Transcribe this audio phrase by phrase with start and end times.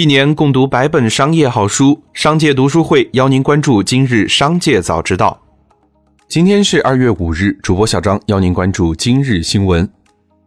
[0.00, 5.38] 一年共读百本商业好书，商界读书会邀您关注今日商界早知道。
[6.26, 9.86] 今天是二月五日，主播小张邀您关注今日新闻。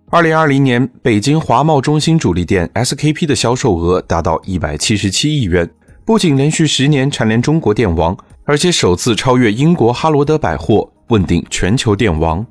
[0.10, 5.70] 二零二零年，北京华贸中心主力店 SKP 的销售额达到一百七十七亿元，
[6.04, 12.44] 不仅连续十年蝉联中国店王，而且首次超越英国哈罗德百货，问鼎全球店王。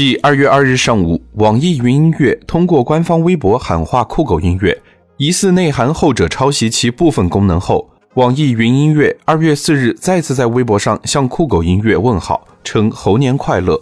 [0.00, 4.80] 继二月二日上午，网易云音乐通过官方微博喊话酷狗音乐，
[5.18, 13.78] 疑似内涵后者抄袭其部分功能后，网易云音乐二月四日再次在微博上向酷狗音乐问好，称猴年快乐。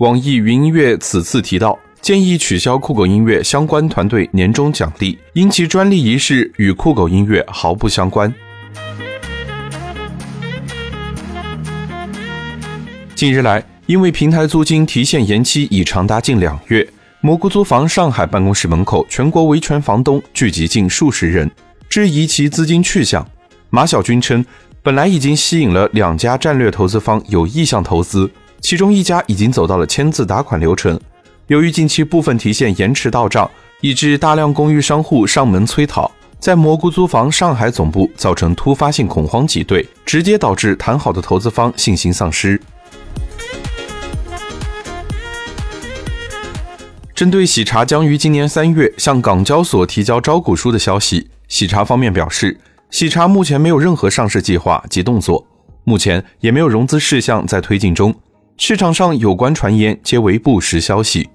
[0.00, 8.30] 网易云音乐此次提到，建议取消酷狗音乐相关团队年终奖励，因其专利一事与酷狗音乐毫不相关。
[13.14, 13.73] 近日来。
[13.86, 16.88] 因为平台租金提现延期已长达近两月，
[17.20, 21.50] 蘑菇租房上海办公室门口，全国维权房东聚集近数十人，
[21.90, 23.26] 质疑其资金去向。
[23.68, 24.42] 马晓军称，
[24.82, 30.98] 本来已经吸引了两家战略投资方有意向投资，其中一家已经走到了签字打款流程。
[31.48, 33.50] 由于近期部分提现延迟到账，
[33.82, 42.58] 以致大量公寓商户上门催讨，在蘑菇租房上海总部造成突发性恐慌挤兑，直接导致谈好的投资方信心丧失。
[47.14, 52.58] 针对喜茶将于今年三月向港交所提交招股书的消息，喜茶方面表示，
[52.90, 55.46] 喜茶目前没有任何上市计划及动作，
[55.84, 58.12] 目前也没有融资事项在推进中，
[58.56, 61.28] 市场上有关传言皆为不实消息。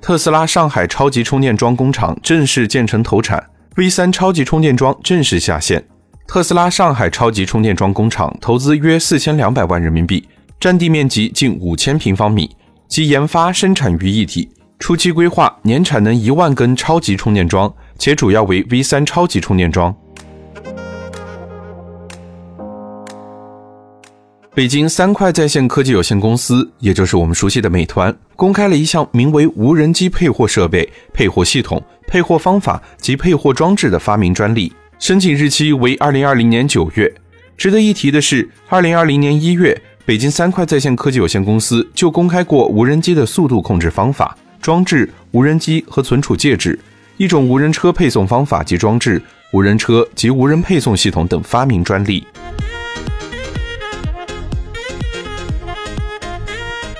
[0.00, 5.86] 特斯拉上海超级充电桩工厂正式建成投产，V 三超级充电桩正式下线。
[6.26, 10.28] 特斯拉上海超级充电桩工厂投资约四千两百万人民币。
[10.60, 12.48] 占地面积近五千平方米，
[12.88, 14.48] 及研发生产于一体。
[14.78, 19.94] 初期规划年产能一万根超级充电桩，且主要为 V 三超级充电桩。
[24.54, 37.12] 北京三快在线科技有限公司，也就是我们熟悉的美团，公开了一项名为“无人机配货设备、配货系统、配货方法及配货装置”的发明专利，申请日期为二零二零年九月。
[37.56, 39.80] 值得一提的是，二零二零年一月。
[40.06, 46.78] 北京三快在线科技有限公司就公开过无人机的速度控制方法、装置、无人机和存储介质、
[47.16, 49.22] 一种无人车配送方法及装置、
[49.54, 52.22] 无人车及无人配送系统等发明专利。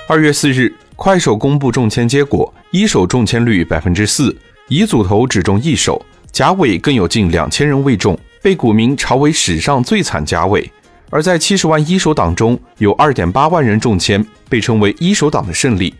[0.09, 4.35] 二月四日，快手公布中签结果，一手中签率百分之四，
[4.67, 10.71] 乙组头只中一手，甲尾更有近两千人未中，被股民嘲为史上最惨甲尾。
[11.09, 15.93] 而在七十万一手党中，有二点八万人中签，被称为一手党的胜利。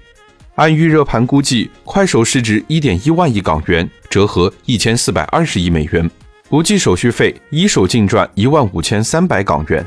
[0.55, 6.09] 按预热盘估计，快手市值一点一万亿港元，折合一千四百二十亿美元，
[6.49, 9.85] 不计手续费，一手净赚一万五千三百港元。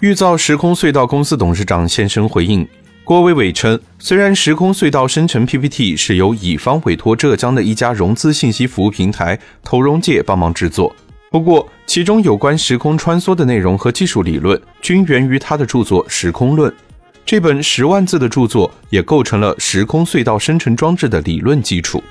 [0.00, 2.68] 预造时空隧道公司董事长现身回应。
[3.04, 10.96] 郭伟伟称，虽然时空隧道生成 PPT 是由乙方委托浙江的一家融资信息服务平台投融界帮忙制作，
[11.30, 16.72] 不过其中有关时空穿梭的内容和技术理论均源于他的著作《时空论》。
[17.26, 22.02] 这本十万字的著作也构成了时空隧道生成装置的理论基础。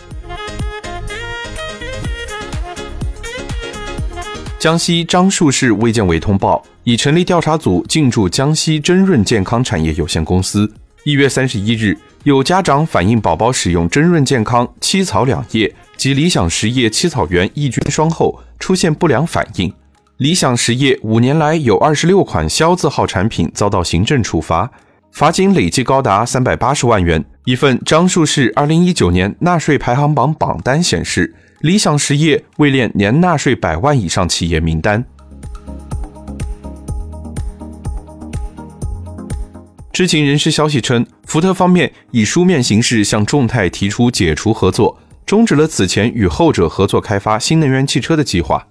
[4.59, 10.71] 江西樟树市卫健委通报，已成立调查组进驻江西真润健康产业有限公司。
[11.05, 19.73] 一月三十一日，有家长反映宝宝使用真润健康七草两叶及理想实业七草原抑菌霜后出现不良反应。
[20.15, 24.71] 理想实业五年来有二十六款销字号产品遭到行政处罚，
[25.11, 27.25] 罚金累计高达三百八十万元。
[27.43, 35.03] 一份樟树市二零一九年纳税排行榜榜单显示，理想实业位列年纳税百万以上企业名单。
[39.93, 48.65] 知情人士消息称，福特方面以书面形式向众泰提出解除合作，终止了此前与后者合作开发新能源汽车的计划。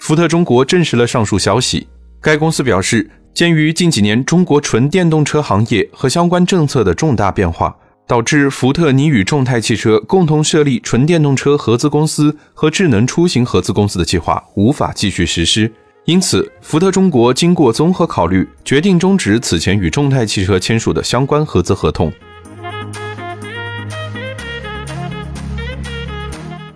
[0.00, 1.86] 福特中国证实了上述消息。
[2.20, 7.72] 该公司表示，鉴于近几年中国纯电动车行业和相关政策的重大变化，
[8.08, 15.72] 导致福特拟与众泰汽车共同设立纯电动车合资公司和智能出行合资公司的计划无法继续实施。
[16.06, 22.12] 因此，福特中国经过综合考虑，决定终止此前与众泰汽车签署的相关合资合同。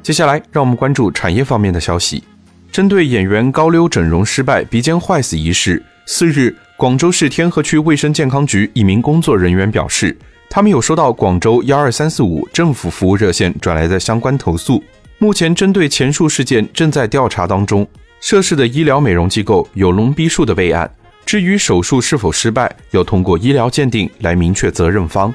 [0.03, 2.25] 接下来，让我们关注产业方面的消息。
[2.73, 10.19] 针对演员高溜整容失败、鼻尖坏死一事，四日，广州市天河区卫生健康局一名工作人员表示，
[10.49, 14.83] 他们有收到广州幺二三四五政府服务热线转来的相关投诉，
[15.19, 17.87] 目前针对前述事件正在调查当中。
[18.21, 20.89] 涉事的医疗美容机构有龙逼数的备案。
[21.25, 25.33] 至于手术是否失败，要通过医疗鉴定来明确责任方。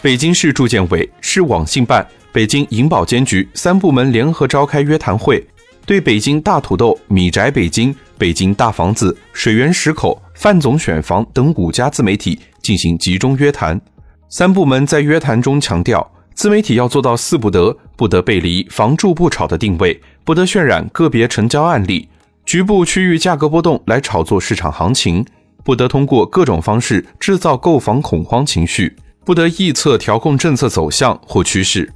[0.00, 5.44] 北京市住建委、市网信办、北京银保监局三部门联合召开约谈会，
[5.84, 13.80] 对北京大土豆、米宅北京、北京大房子、水源石口、范总选房等五家自媒体进行集中约谈。
[14.28, 16.10] 三部门在约谈中强调。
[16.38, 22.08] 自媒体要做到四不得：不得背离“房住不炒”的定位，不得渲染个别成交案例、
[22.46, 25.26] 局部区域价格波动来炒作市场行情，
[25.64, 28.94] 不得通过各种方式制造购房恐慌情绪，
[29.24, 31.92] 不得臆测调控政策走向或趋势。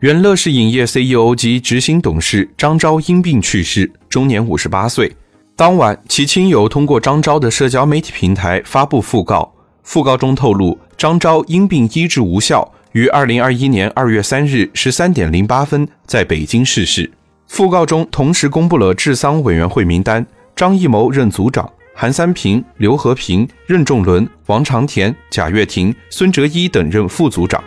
[0.00, 5.14] 原乐视影业 CEO 及执行董事张昭因病去世，终年五十八岁。
[5.54, 9.51] 当晚，其亲友通过张昭的社交媒体平台发布讣告。
[9.86, 17.10] 讣告中透露，张昭因病医治无效，于二零二一年二月三日十三点零八分在北京逝世。
[17.50, 20.24] 讣告中同时公布了治丧委员会名单：
[20.56, 27.62] 张艺谋任组长，韩三平、刘和平、任仲伦、王长田、贾跃亭、孙哲一等任副组长。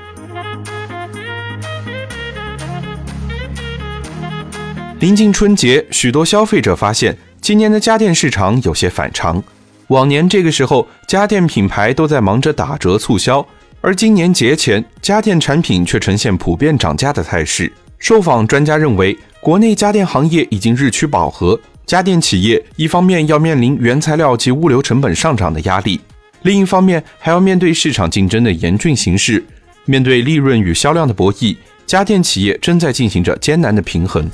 [4.99, 9.43] 临近春节，许多消费者发现今年的家电市场有些反常。
[9.87, 13.45] 往年这个时候，家电品牌都在忙着打折促销，
[13.81, 17.71] 而今年节前，家电产品却呈现普遍涨价的态势。
[17.99, 26.01] 受访专家认为，国内家电行业已经日趋饱和，家电企业一方面要面临原材料及物流成本上涨的压力，
[26.41, 29.43] 另一方面还要面对市场竞争的严峻形势。
[29.85, 31.55] 面对利润与销量的博弈，
[31.85, 34.29] 家电企业正在进行着艰难的平衡。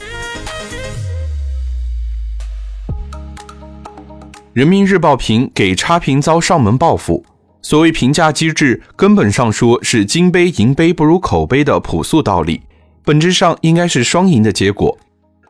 [4.54, 7.24] 人民日报评给差评遭上门报复。
[7.62, 12.60] 所谓评价机制，根本上说是金杯银杯不如口碑的朴素道理，
[13.06, 14.98] 本质上应该是双赢的结果。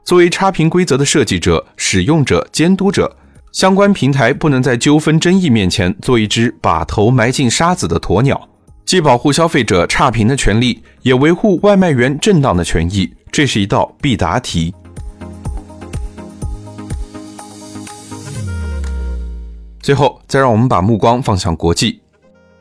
[0.03, 3.15] 作为差评规则的设计者、使用者、监督者，
[3.51, 8.50] 相关平台不能在纠纷争议面前做一只把头埋进沙子的鸵鸟，
[8.86, 14.74] 既保护消费者差评的权利，也维护外卖员正当的权益，这是一道必答题。
[19.81, 21.99] 最后，再让我们把目光放向国际。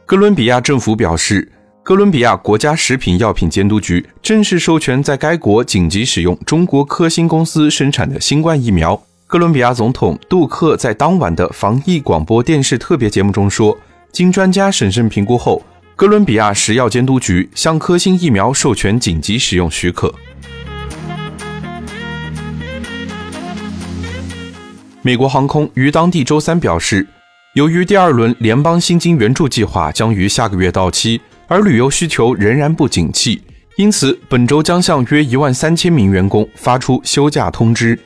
[0.06, 1.52] 哥伦比亚政府表示，
[1.82, 9.00] 哥伦比亚国家食品药品监督局正式授权在该国紧急使用中国科兴公司生产的新冠疫苗。
[9.26, 13.78] 哥伦比亚总统杜克在当晚的防疫广播电视特别节目中说
[14.10, 15.62] ：“经专家审慎评估后，
[15.94, 20.12] 哥伦比亚食药监督局向科兴疫苗授权紧急使用许可。”
[25.02, 27.06] 美国航空于当地周三表示，
[27.54, 31.18] 由于第二轮联邦薪金援助计划将于下个月到期，
[31.48, 33.40] 而旅游需求仍然不景气，
[33.76, 37.98] 因此本周将向约一万三千名员工发出休假通知。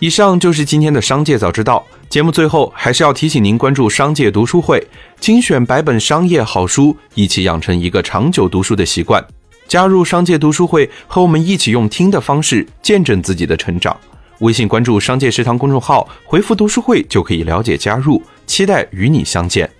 [0.00, 2.30] 以上就是今天的商界早知道节目。
[2.30, 4.86] 最后还是要提醒您关注商界读书会，
[5.18, 9.24] 精选百本商业好书，一起养成一个长久读书的习惯。
[9.66, 13.96] 加入商界读书会，和我们一起用听的方式见证自己的成长。
[14.42, 18.20] 微信关注“商界食堂”公众号，回复“读书会”就可以了解加入。
[18.44, 19.70] 期待与你相见。